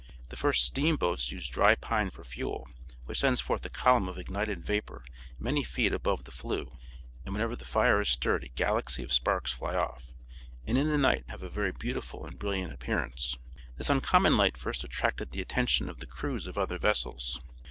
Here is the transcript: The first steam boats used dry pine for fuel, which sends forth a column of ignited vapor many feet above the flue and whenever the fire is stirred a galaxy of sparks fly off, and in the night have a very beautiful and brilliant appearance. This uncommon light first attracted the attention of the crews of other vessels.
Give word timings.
The 0.29 0.35
first 0.35 0.65
steam 0.65 0.95
boats 0.95 1.31
used 1.31 1.51
dry 1.51 1.75
pine 1.75 2.09
for 2.09 2.23
fuel, 2.23 2.67
which 3.05 3.19
sends 3.19 3.39
forth 3.39 3.63
a 3.67 3.69
column 3.69 4.09
of 4.09 4.17
ignited 4.17 4.65
vapor 4.65 5.05
many 5.39 5.63
feet 5.63 5.93
above 5.93 6.23
the 6.23 6.31
flue 6.31 6.75
and 7.23 7.35
whenever 7.35 7.55
the 7.55 7.65
fire 7.65 8.01
is 8.01 8.09
stirred 8.09 8.43
a 8.43 8.47
galaxy 8.49 9.03
of 9.03 9.13
sparks 9.13 9.53
fly 9.53 9.75
off, 9.75 10.05
and 10.65 10.75
in 10.75 10.89
the 10.89 10.97
night 10.97 11.25
have 11.27 11.43
a 11.43 11.49
very 11.51 11.71
beautiful 11.71 12.25
and 12.25 12.39
brilliant 12.39 12.73
appearance. 12.73 13.37
This 13.75 13.91
uncommon 13.91 14.37
light 14.37 14.57
first 14.57 14.83
attracted 14.83 15.29
the 15.33 15.41
attention 15.41 15.87
of 15.87 15.99
the 15.99 16.07
crews 16.07 16.47
of 16.47 16.57
other 16.57 16.79
vessels. 16.79 17.39